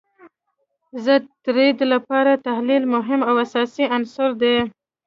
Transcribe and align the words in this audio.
د 1.05 1.07
ټریډ 1.43 1.77
لپاره 1.93 2.41
تحلیل 2.47 2.83
مهم 2.95 3.21
او 3.29 3.33
اساسی 3.45 3.85
عنصر 3.95 4.29
دي 4.41 4.57